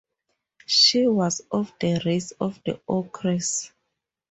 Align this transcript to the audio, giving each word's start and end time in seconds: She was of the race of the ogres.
She 0.65 1.05
was 1.05 1.41
of 1.51 1.71
the 1.79 2.01
race 2.03 2.31
of 2.39 2.59
the 2.65 2.81
ogres. 2.87 3.71